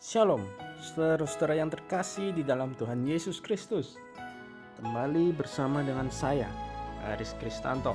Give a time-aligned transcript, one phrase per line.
[0.00, 0.40] Shalom,
[0.80, 4.00] saudara-saudara yang terkasih di dalam Tuhan Yesus Kristus.
[4.80, 6.48] Kembali bersama dengan saya,
[7.12, 7.92] Aris Kristanto.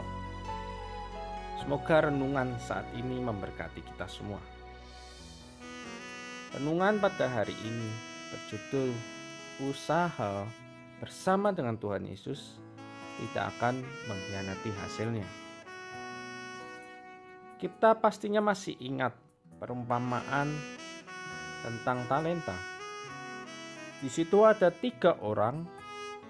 [1.58, 4.38] Semoga renungan saat ini memberkati kita semua.
[6.54, 7.90] Renungan pada hari ini
[8.30, 8.94] berjudul
[9.66, 10.46] Usaha
[11.02, 12.62] bersama dengan Tuhan Yesus
[13.18, 15.26] tidak akan mengkhianati hasilnya.
[17.58, 19.18] Kita pastinya masih ingat
[19.58, 20.54] perumpamaan
[21.66, 22.54] tentang talenta.
[23.98, 25.66] Di situ ada tiga orang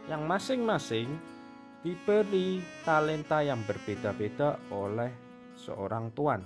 [0.07, 1.11] yang masing-masing
[1.83, 5.11] diberi talenta yang berbeda-beda oleh
[5.59, 6.39] seorang tuan.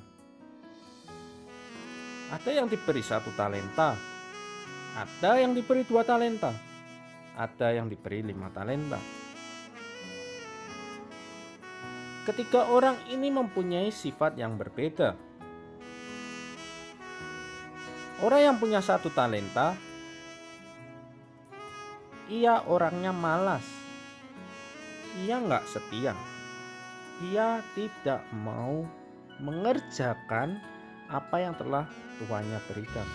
[2.34, 3.94] Ada yang diberi satu talenta,
[4.98, 6.50] ada yang diberi dua talenta,
[7.38, 8.98] ada yang diberi lima talenta.
[12.26, 15.29] Ketiga orang ini mempunyai sifat yang berbeda.
[18.20, 19.80] Orang yang punya satu talenta,
[22.28, 23.64] ia orangnya malas.
[25.24, 26.12] Ia nggak setia.
[27.32, 28.84] Ia tidak mau
[29.40, 30.60] mengerjakan
[31.08, 31.88] apa yang telah
[32.20, 33.08] tuannya berikan.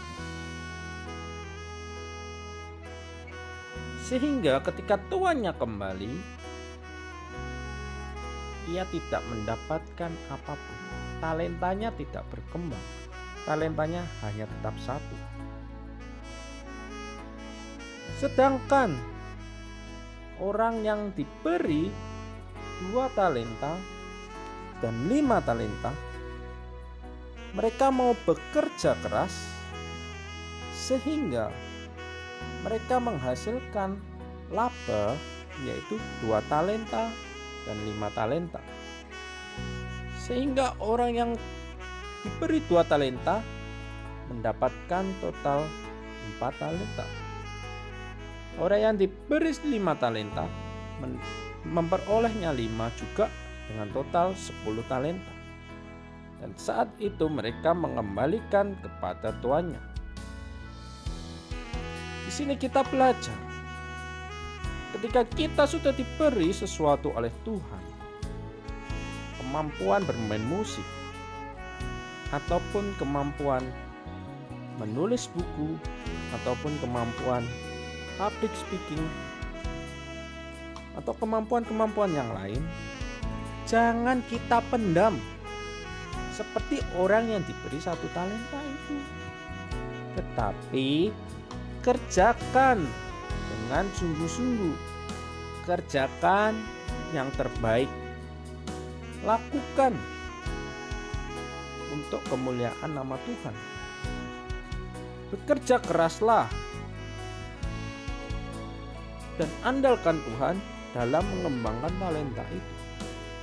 [4.08, 6.12] Sehingga ketika tuannya kembali,
[8.72, 10.78] ia tidak mendapatkan apa pun.
[11.20, 13.03] Talentanya tidak berkembang.
[13.44, 15.16] Talentanya hanya tetap satu.
[18.16, 18.96] Sedangkan
[20.40, 21.92] orang yang diberi
[22.88, 23.76] dua talenta
[24.80, 25.92] dan lima talenta,
[27.52, 29.32] mereka mau bekerja keras
[30.72, 31.52] sehingga
[32.64, 34.00] mereka menghasilkan
[34.52, 35.16] laba
[35.62, 37.12] yaitu dua talenta
[37.68, 38.60] dan lima talenta.
[40.16, 41.30] Sehingga orang yang
[42.24, 43.44] diberi dua talenta
[44.32, 45.68] mendapatkan total
[46.32, 47.04] empat talenta.
[48.56, 50.48] Orang yang diberi lima talenta
[51.68, 53.28] memperolehnya lima juga
[53.68, 55.32] dengan total sepuluh talenta.
[56.40, 59.80] Dan saat itu mereka mengembalikan kepada tuannya.
[62.24, 63.36] Di sini kita belajar
[64.96, 67.82] ketika kita sudah diberi sesuatu oleh Tuhan,
[69.40, 70.84] kemampuan bermain musik,
[72.34, 73.62] ataupun kemampuan
[74.82, 75.78] menulis buku,
[76.40, 77.46] ataupun kemampuan
[78.18, 79.02] public speaking,
[80.98, 82.62] atau kemampuan-kemampuan yang lain,
[83.70, 85.14] jangan kita pendam
[86.34, 88.98] seperti orang yang diberi satu talenta itu,
[90.18, 91.14] tetapi
[91.86, 92.82] kerjakan
[93.50, 94.76] dengan sungguh-sungguh.
[95.64, 96.52] Kerjakan
[97.16, 97.88] yang terbaik.
[99.24, 99.96] Lakukan
[101.94, 103.54] untuk kemuliaan nama Tuhan.
[105.30, 106.50] Bekerja keraslah
[109.38, 110.58] dan andalkan Tuhan
[110.94, 112.74] dalam mengembangkan talenta itu,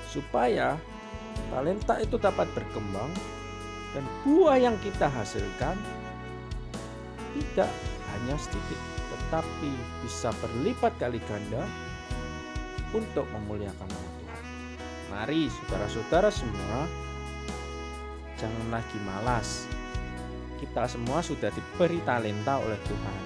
[0.07, 0.79] supaya
[1.51, 3.11] talenta itu dapat berkembang
[3.91, 5.75] dan buah yang kita hasilkan
[7.35, 7.71] tidak
[8.15, 8.79] hanya sedikit,
[9.11, 9.71] tetapi
[10.03, 11.63] bisa berlipat kali ganda
[12.95, 14.43] untuk memuliakan nama Tuhan.
[15.11, 16.87] Mari saudara-saudara semua,
[18.41, 19.69] jangan lagi malas.
[20.57, 23.21] Kita semua sudah diberi talenta oleh Tuhan.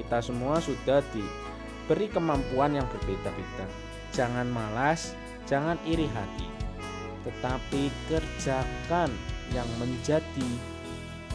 [0.00, 3.68] Kita semua sudah diberi kemampuan yang berbeda-beda.
[4.16, 5.12] Jangan malas,
[5.44, 6.48] jangan iri hati,
[7.28, 9.12] tetapi kerjakan
[9.52, 10.50] yang menjadi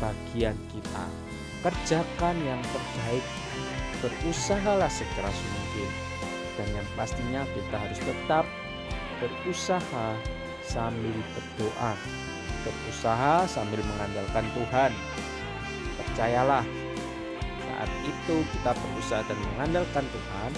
[0.01, 1.05] bagian kita.
[1.65, 3.25] Kerjakan yang terbaik,
[4.01, 5.89] berusahalah sekeras mungkin,
[6.53, 8.45] dan yang pastinya kita harus tetap
[9.17, 10.07] berusaha
[10.61, 11.97] sambil berdoa,
[12.72, 14.91] berusaha sambil mengandalkan Tuhan.
[15.97, 16.63] Percayalah,
[17.66, 20.51] saat itu kita berusaha dan mengandalkan Tuhan,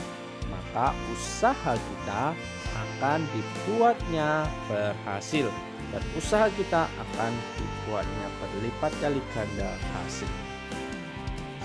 [0.47, 2.23] maka usaha kita
[2.69, 5.49] akan dibuatnya berhasil
[5.89, 10.29] dan usaha kita akan dibuatnya berlipat kali ganda hasil.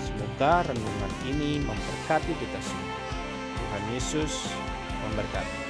[0.01, 2.97] Semoga renungan ini memberkati kita semua.
[3.55, 4.49] Tuhan Yesus
[5.05, 5.64] memberkati.